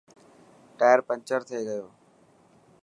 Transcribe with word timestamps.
ٽائر 0.79 0.99
پنچر 1.07 1.39
ٿي 1.47 1.57
گيو. 1.67 1.85